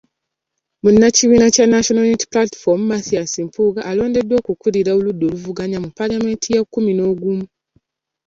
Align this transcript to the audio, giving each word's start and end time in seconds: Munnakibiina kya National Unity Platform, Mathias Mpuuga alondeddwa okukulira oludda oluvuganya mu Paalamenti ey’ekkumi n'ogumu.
Munnakibiina 0.81 1.47
kya 1.55 1.65
National 1.73 2.03
Unity 2.07 2.25
Platform, 2.33 2.79
Mathias 2.91 3.33
Mpuuga 3.47 3.81
alondeddwa 3.89 4.35
okukulira 4.41 4.91
oludda 4.97 5.23
oluvuganya 5.27 5.77
mu 5.83 5.89
Paalamenti 5.97 6.47
ey’ekkumi 6.51 6.91
n'ogumu. 6.95 7.45